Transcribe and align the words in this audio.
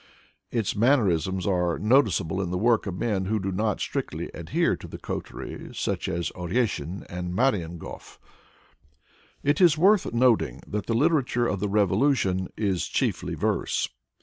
Its 0.49 0.75
man 0.75 0.97
nerisms 0.97 1.45
are 1.45 1.77
noticeable 1.77 2.41
in 2.41 2.49
the 2.49 2.57
work 2.57 2.87
of 2.87 2.97
men 2.97 3.25
who 3.25 3.39
do 3.39 3.51
not 3.51 3.79
strictly 3.79 4.31
adhere 4.33 4.75
to 4.75 4.87
the 4.87 4.97
coterie, 4.97 5.69
such 5.75 6.09
as 6.09 6.31
Oreshin 6.31 7.05
and 7.07 7.35
Marienhof. 7.35 8.17
It 9.43 9.61
is 9.61 9.77
worth 9.77 10.11
noting 10.11 10.61
that 10.65 10.87
the 10.87 10.95
literature 10.95 11.45
of 11.45 11.59
the 11.59 11.69
revolution 11.69 12.47
is 12.57 12.87
chiefly 12.87 13.35
verse. 13.35 13.89